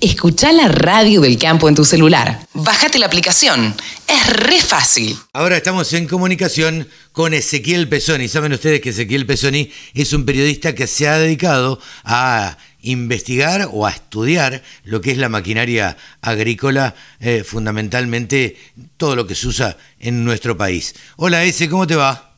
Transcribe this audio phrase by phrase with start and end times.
[0.00, 2.46] Escucha la radio del campo en tu celular.
[2.54, 3.74] Bájate la aplicación.
[4.06, 5.18] Es re fácil.
[5.32, 8.28] Ahora estamos en comunicación con Ezequiel Pesoni.
[8.28, 13.88] Saben ustedes que Ezequiel Pesoni es un periodista que se ha dedicado a investigar o
[13.88, 18.56] a estudiar lo que es la maquinaria agrícola, eh, fundamentalmente
[18.98, 20.94] todo lo que se usa en nuestro país.
[21.16, 22.36] Hola Ese, ¿cómo te va?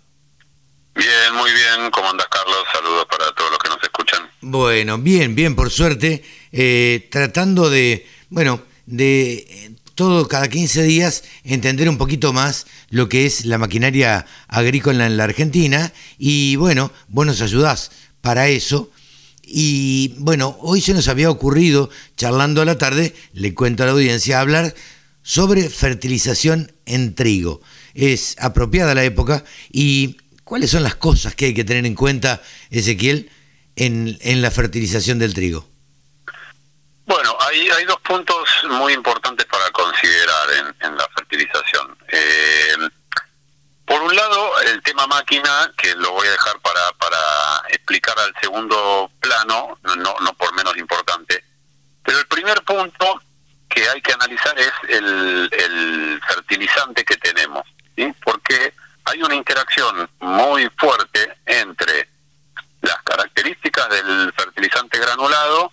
[0.95, 1.91] Bien, muy bien.
[1.91, 2.65] ¿Cómo andas, Carlos?
[2.73, 4.30] Saludos para todos los que nos escuchan.
[4.43, 6.23] Bueno, bien, bien, por suerte.
[6.51, 13.09] Eh, tratando de, bueno, de eh, todo cada 15 días entender un poquito más lo
[13.11, 17.91] que es la maquinaria agrícola en la Argentina y bueno, vos nos ayudás
[18.23, 18.91] para eso.
[19.43, 23.93] Y bueno, hoy se nos había ocurrido, charlando a la tarde, le cuento a la
[23.93, 24.75] audiencia, hablar
[25.23, 27.61] sobre fertilización en trigo.
[27.93, 32.41] Es apropiada la época y cuáles son las cosas que hay que tener en cuenta,
[32.71, 33.29] Ezequiel,
[33.81, 35.67] en, en la fertilización del trigo.
[37.07, 38.37] Bueno, hay, hay dos puntos
[38.69, 41.97] muy importantes para considerar en, la fertilización.
[42.09, 42.77] Eh,
[43.87, 48.35] por un lado, el tema máquina, que lo voy a dejar para, para explicar al
[48.41, 51.43] segundo plano, no, no por menos importante.
[52.05, 53.23] Pero el primer punto
[53.69, 57.63] que hay que analizar es el, el fertilizante que tenemos,
[57.97, 58.13] ¿sí?
[58.23, 62.09] porque hay una interacción muy fuerte entre
[62.83, 65.73] las características del fertilizante granulado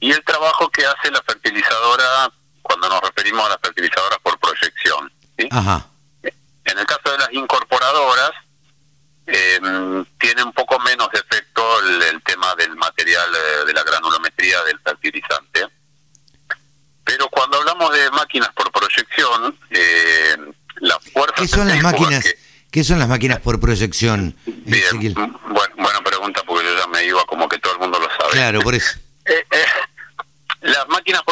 [0.00, 2.30] y el trabajo que hace la fertilizadora
[2.62, 5.12] cuando nos referimos a las fertilizadoras por proyección.
[5.36, 8.30] En el caso de las incorporadoras,
[9.26, 9.60] eh,
[10.18, 14.78] tiene un poco menos de efecto el, tema del material eh, de la granulometría del
[14.80, 15.66] fertilizante.
[17.04, 20.36] Pero cuando hablamos de máquinas por proyección, eh,
[20.76, 21.34] la fuerza...
[21.36, 22.24] ¿Qué son las máquinas?
[22.70, 24.36] ¿Qué son las máquinas por proyección?
[24.46, 28.30] Bien, buena pregunta porque yo ya me iba como que todo el mundo lo sabe.
[28.30, 28.96] Claro, por eso.
[29.24, 29.64] Eh, eh,
[30.60, 31.22] las máquinas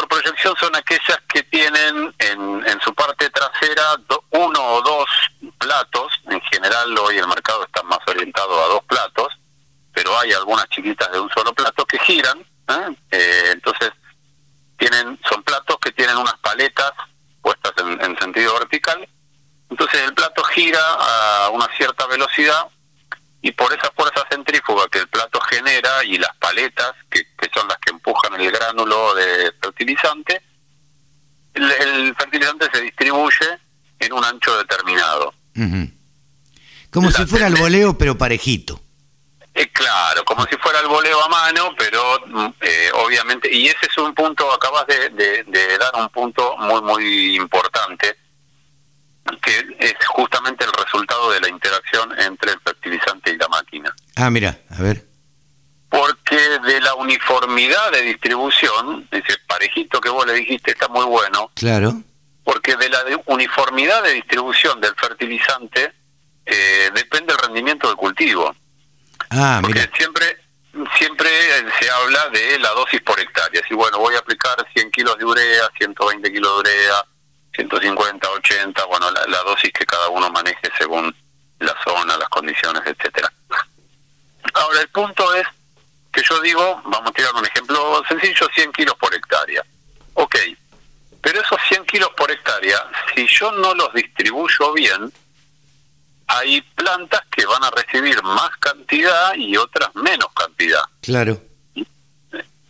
[0.57, 3.97] son aquellas que tienen en, en su parte trasera
[4.31, 5.07] uno o dos
[5.59, 6.13] platos.
[6.31, 9.29] En general hoy el mercado está más orientado a dos platos,
[9.93, 12.39] pero hay algunas chiquitas de un solo plato que giran.
[12.69, 13.51] ¿eh?
[13.53, 13.93] entonces
[14.77, 16.93] tienen son platos que tienen unas paletas
[17.43, 19.09] puestas en sentido vertical.
[19.71, 22.69] Entonces el plato gira a una cierta velocidad
[23.41, 27.23] y por esa fuerza centrífuga que el plato genera y las paletas, que,
[28.59, 30.43] gránulo de fertilizante,
[31.55, 33.59] el, fertilizante se distribuye
[33.99, 35.35] en un ancho determinado.
[36.91, 38.81] Como si fuera el voleo, pero parejito.
[39.55, 43.87] Eh, claro, como si fuera el voleo a mano, pero mm, eh, obviamente, y ese
[43.91, 48.17] es un punto, acabas de, de dar un punto muy, muy importante,
[49.43, 53.95] que es justamente el resultado de la interacción entre el fertilizante y la máquina.
[54.17, 55.08] Ah, mira, a ver.
[56.79, 61.51] De la uniformidad de distribución, ese parejito que vos le dijiste está muy bueno.
[61.57, 61.93] Claro.
[62.45, 65.93] Porque de la uniformidad de distribución del fertilizante
[66.47, 68.55] eh, depende el rendimiento del cultivo.
[69.31, 70.39] Ah, porque siempre
[70.97, 71.29] siempre
[71.81, 73.61] se habla de la dosis por hectárea.
[73.67, 77.05] Si bueno, voy a aplicar 100 kilos de urea, 120 kilos de urea,
[77.57, 81.13] 150, 80, bueno, la, dosis que cada uno maneje según
[81.59, 83.33] la zona, las condiciones, etcétera.
[84.55, 85.45] Ahora, el punto es
[86.13, 89.63] que yo digo, vamos a tirar un ejemplo sencillo, 100 kilos por hectárea.
[90.15, 90.37] Ok,
[91.21, 92.79] pero esos 100 kilos por hectárea,
[93.15, 95.13] si yo no los distribuyo bien,
[96.27, 100.83] hay plantas que van a recibir más cantidad y otras menos cantidad.
[101.01, 101.41] Claro.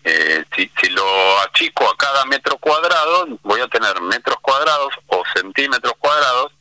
[0.05, 5.22] Eh, si, si lo achico a cada metro cuadrado, voy a tener metros cuadrados o
[5.34, 6.53] centímetros cuadrados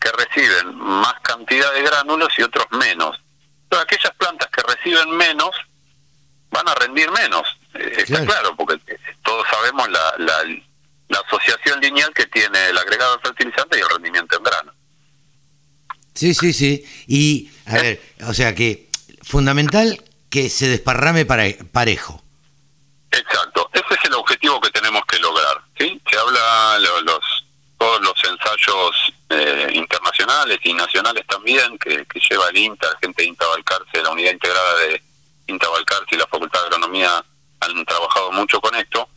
[0.00, 3.20] que reciben más cantidad de gránulos y otros menos.
[3.68, 5.50] Pero aquellas plantas que reciben menos
[6.50, 7.42] van a rendir menos.
[7.74, 8.78] Eh, está claro, porque
[9.22, 10.44] todos sabemos la, la,
[11.08, 14.72] la, asociación lineal que tiene el agregado de fertilizante y el rendimiento en grano.
[16.14, 16.84] Sí, sí, sí.
[17.06, 17.82] Y, a ¿Eh?
[17.82, 18.88] ver, o sea que
[19.22, 22.22] fundamental que se desparrame para, parejo.
[23.10, 25.60] Exacto, ese es el objetivo que tenemos que lograr.
[25.78, 26.00] ¿sí?
[26.08, 27.44] Se habla los,
[27.76, 33.46] todos los ensayos eh, internacionales y nacionales también que, lleva el INTA, gente de INTA
[33.46, 35.02] Balcarce, la unidad integrada de
[35.50, 37.24] INTA Balcarce y la Facultad de Agronomía
[37.60, 39.08] han trabajado mucho con esto.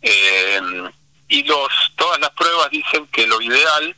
[0.00, 0.60] Eh,
[1.28, 3.96] y los todas las pruebas dicen que lo ideal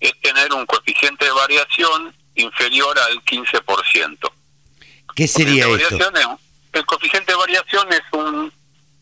[0.00, 4.32] es tener un coeficiente de variación inferior al 15%.
[5.14, 5.98] ¿Qué sería esto?
[6.72, 8.52] el coeficiente de variación es un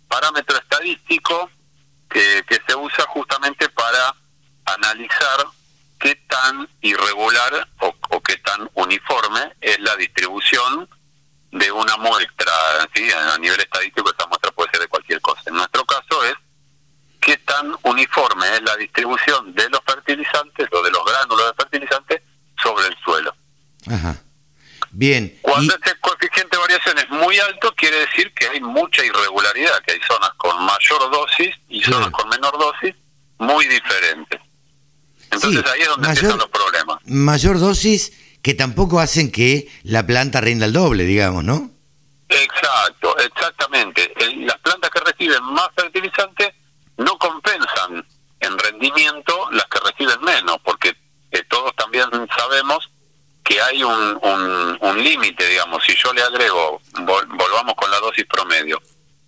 [0.09, 1.51] parámetro estadístico
[2.09, 4.15] que, se usa justamente para
[4.65, 5.47] analizar
[5.99, 10.89] qué tan irregular o, o, qué tan uniforme es la distribución
[11.59, 12.53] de una muestra.
[12.95, 13.09] ¿sí?
[13.11, 15.43] A nivel estadístico esa muestra puede ser de cualquier cosa.
[15.47, 16.35] En nuestro caso es
[17.83, 22.23] uniforme es la distribución de los fertilizantes o de los gránulos de fertilizantes
[22.63, 23.35] sobre el suelo.
[23.91, 24.17] Ajá.
[24.91, 25.39] Bien.
[25.43, 29.93] Cuando este coeficiente de variación es muy alto, quiere decir que hay mucha irregularidad, que
[29.93, 32.95] hay zonas con mayor dosis y zonas con menor dosis
[33.39, 34.41] muy diferentes.
[35.31, 36.99] Entonces ahí es donde empiezan los problemas.
[37.05, 38.13] Mayor dosis
[38.47, 41.69] que tampoco hacen que la planta rinda el doble, digamos, ¿no?
[42.29, 44.15] Exacto, exactamente.
[44.37, 46.53] las plantas que reciben más fertilizantes
[46.97, 48.07] no compensan
[48.39, 50.97] en rendimiento las que reciben menos, porque
[51.33, 52.07] eh, todos también
[52.39, 52.89] sabemos
[53.43, 58.81] que hay un, límite, digamos, si yo le agrego, volvamos con la dosis promedio,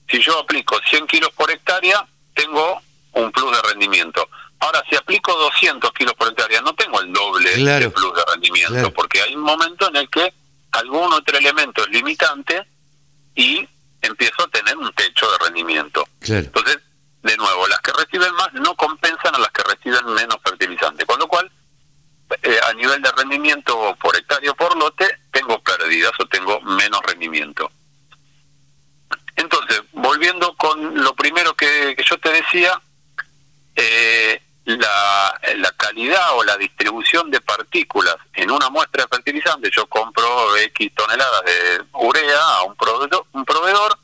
[0.08, 2.80] si yo aplico 100 kilos por hectárea, tengo
[3.14, 4.28] un plus de rendimiento.
[4.60, 8.92] Ahora, si aplico 200 kilos por hectárea, no tengo el doble de plus de rendimiento,
[8.92, 10.32] porque hay un momento en el que
[10.72, 12.66] algún otro elemento es limitante
[13.34, 13.66] y
[14.02, 16.06] empiezo a tener un techo de rendimiento.
[16.20, 16.78] Entonces,
[17.22, 21.18] de nuevo, las que reciben más no compensan a las que reciben menos fertilizante, con
[21.18, 21.50] lo cual,
[22.42, 27.00] eh, a nivel de rendimiento por hectárea o por lote, tengo pérdidas o tengo menos
[27.02, 27.70] rendimiento.
[29.36, 32.80] Entonces, volviendo con lo primero que, que yo te decía,
[33.76, 34.42] eh,
[34.76, 40.56] la, la calidad o la distribución de partículas en una muestra de fertilizante, yo compro
[40.56, 43.98] X toneladas de urea a un proveedor, un proveedor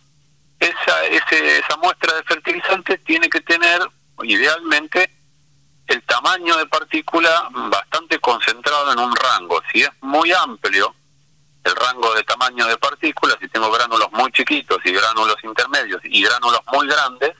[0.58, 3.82] esa, ese, esa muestra de fertilizante tiene que tener
[4.22, 5.10] idealmente
[5.86, 9.60] el tamaño de partícula bastante concentrado en un rango.
[9.70, 10.94] Si es muy amplio
[11.62, 16.22] el rango de tamaño de partículas, si tengo gránulos muy chiquitos y gránulos intermedios y
[16.22, 17.32] gránulos muy grandes,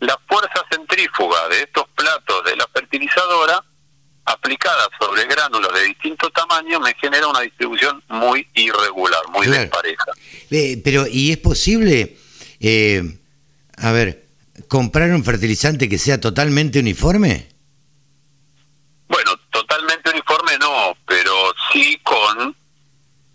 [0.00, 3.64] la fuerza centrífuga de estos platos de la fertilizadora
[4.24, 10.12] aplicada sobre gránulos de distinto tamaño me genera una distribución muy irregular, muy despareja.
[10.50, 12.16] Eh, pero, ¿y es posible,
[12.60, 13.18] eh,
[13.76, 14.26] a ver,
[14.68, 17.48] comprar un fertilizante que sea totalmente uniforme?
[19.08, 21.32] Bueno, totalmente uniforme no, pero
[21.72, 22.54] sí con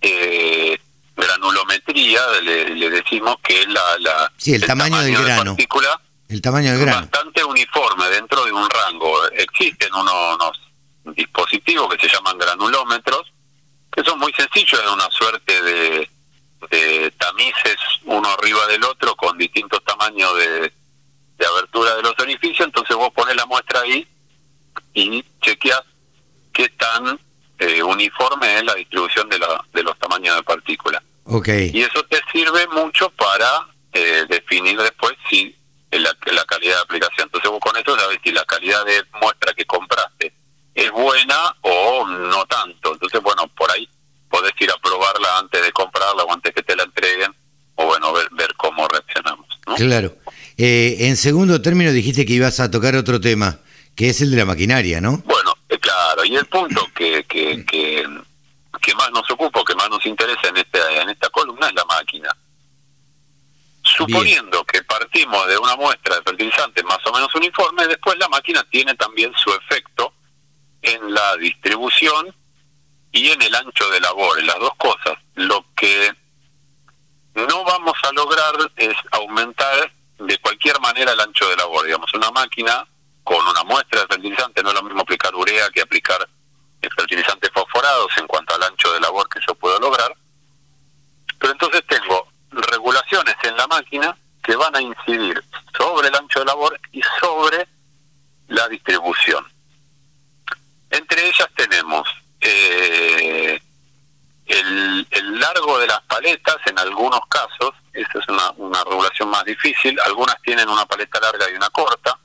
[0.01, 0.77] eh,
[1.15, 5.55] granulometría, le, decimos que la, la sí, el, tamaño, del grano.
[6.33, 7.07] El tamaño del grano.
[7.11, 9.25] Bastante uniforme dentro de un rango.
[9.31, 10.59] Existen unos,
[11.15, 13.31] dispositivos que se llaman granulómetros,
[13.91, 16.09] que son muy sencillos, es una suerte de,
[16.71, 17.75] de tamices
[18.05, 20.71] uno arriba del otro con distintos tamaños de,
[21.37, 24.07] de abertura de los orificios, entonces vos pones la muestra ahí
[24.93, 25.81] y chequeas
[26.53, 27.19] qué tan
[27.59, 31.03] eh, uniforme es la distribución de, la, de los tamaños de partículas.
[31.25, 31.71] Okay.
[31.73, 35.55] Y eso te sirve mucho para eh, definir después si
[35.99, 37.27] la, la calidad de aplicación.
[37.27, 40.33] Entonces vos con eso sabes si la calidad de muestra que compraste
[40.75, 42.93] es buena o no tanto.
[42.93, 43.87] Entonces, bueno, por ahí
[44.29, 47.33] podés ir a probarla antes de comprarla o antes que te la entreguen,
[47.75, 49.47] o bueno, ver, ver cómo reaccionamos.
[49.77, 50.15] Claro.
[50.57, 53.59] Eh, en segundo término dijiste que ibas a tocar otro tema,
[53.95, 55.21] que es el de la maquinaria, ¿no?
[55.25, 58.07] Bueno, eh, claro, y el punto que, que, que,
[58.81, 61.85] que, más nos ocupa, que más nos interesa en, este, en esta columna es la
[61.85, 62.29] máquina.
[63.95, 68.63] Suponiendo que partimos de una muestra de fertilizantes más o menos uniforme, después la máquina
[68.69, 70.13] tiene también su efecto
[70.81, 72.35] en la distribución
[73.11, 75.17] y en el ancho de labor, en las dos cosas.
[75.35, 76.11] Lo que
[77.35, 81.85] no vamos a lograr es aumentar de cualquier manera el ancho de labor.
[81.85, 82.87] Digamos, una máquina
[83.23, 86.27] con una muestra de fertilizante no es lo mismo aplicar urea que aplicar
[86.97, 90.15] fertilizantes fosforados en cuanto al ancho de labor que yo puedo lograr.
[91.39, 92.22] Pero entonces tengo
[93.75, 95.43] máquina que van a incidir
[95.77, 97.67] sobre el ancho de labor y sobre
[98.49, 99.45] la distribución.
[100.89, 102.07] Entre ellas tenemos
[102.39, 103.59] eh,
[104.45, 110.39] el, largo de las paletas, en algunos casos, esa es una, regulación más difícil, algunas
[110.41, 112.17] tienen una paleta larga y una corta.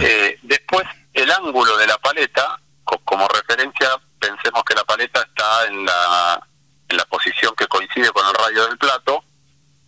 [0.00, 2.58] Eh, después, el ángulo de la paleta,
[3.04, 3.88] como referencia,
[4.18, 6.46] pensemos que la paleta está en la,
[6.88, 9.24] en la posición que coincide con el radio del plato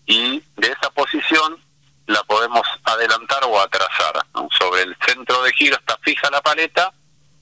[0.07, 1.63] y de esa posición
[2.07, 4.27] la podemos adelantar o atrasar.
[4.59, 6.93] Sobre el centro de giro está fija la paleta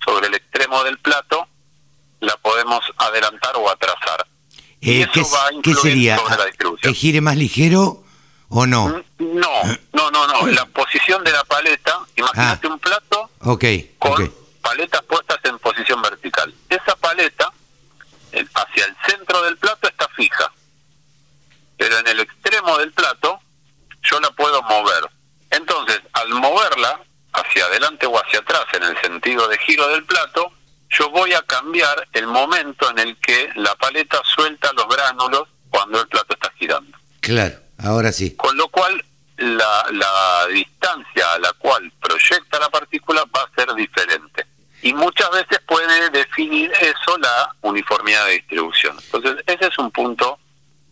[0.05, 1.49] sobre el extremo del plato,
[2.21, 4.27] la podemos adelantar o atrasar.
[4.81, 5.23] Eh, ¿qué,
[5.63, 6.21] ¿Qué, sería?
[6.81, 8.03] ¿Que gire más ligero
[8.49, 8.89] o no?
[8.89, 10.47] Mm, no, no, no, no.
[10.49, 12.71] La posición de la paleta, imagínate ah.
[12.71, 13.31] un plato
[13.99, 16.55] con paletas puestas en posición vertical.
[16.69, 17.53] Esa paleta,
[18.55, 20.53] hacia el centro del plato, está fija.
[21.77, 23.41] Pero en el extremo del plato,
[24.03, 25.11] yo la puedo mover.
[25.51, 27.01] Entonces, al moverla,
[27.53, 30.53] hacia adelante o hacia atrás en el sentido de giro del plato,
[30.91, 36.01] yo voy a cambiar el momento en el que la paleta suelta los gránulos cuando
[36.01, 36.97] el plato está girando.
[37.21, 38.35] Claro, ahora sí.
[38.37, 39.05] Con lo cual,
[39.37, 41.91] la, la distancia a la cual
[42.61, 44.47] la partícula va a ser diferente.
[44.83, 48.97] Y muchas veces puede definir eso la uniformidad de distribución.
[49.05, 50.39] Entonces, ese es un punto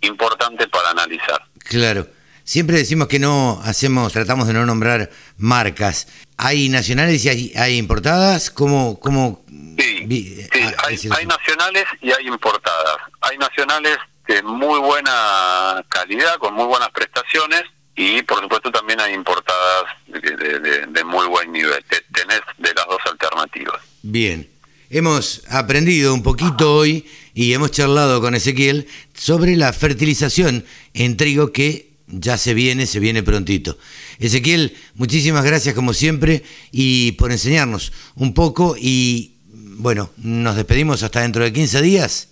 [0.01, 1.43] importante para analizar.
[1.65, 2.07] Claro.
[2.51, 6.09] Siempre decimos que no hacemos, tratamos de no nombrar marcas.
[6.37, 8.51] ¿Hay nacionales y hay, hay importadas?
[8.51, 9.45] ¿Cómo, cómo
[9.79, 12.97] Sí, ah, hay, nacionales y hay importadas.
[13.21, 17.63] Hay nacionales de muy buena calidad, con muy buenas prestaciones,
[17.95, 21.85] y por supuesto también hay importadas de, muy buen nivel.
[22.13, 23.81] Tenés de las dos alternativas.
[24.03, 24.51] Bien.
[24.91, 30.65] Hemos aprendido un poquito hoy y hemos charlado con Ezequiel sobre la fertilización
[30.95, 33.79] en trigo que ya se viene, se viene prontito.
[34.19, 41.21] Ezequiel, muchísimas gracias como siempre y por enseñarnos un poco y bueno, nos despedimos hasta
[41.21, 42.29] dentro de 15 días.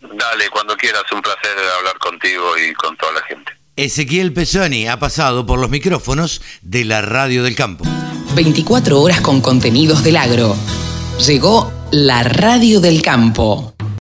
[0.00, 3.52] Dale, cuando quieras, un placer hablar contigo y con toda la gente.
[3.76, 7.84] Ezequiel Pesoni ha pasado por los micrófonos de la Radio del Campo.
[8.34, 10.56] 24 horas con contenidos del agro.
[11.26, 13.73] Llegó la Radio del Campo.